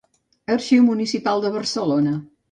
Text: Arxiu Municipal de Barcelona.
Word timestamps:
Arxiu 0.53 0.81
Municipal 0.87 1.43
de 1.43 1.51
Barcelona. 1.57 2.15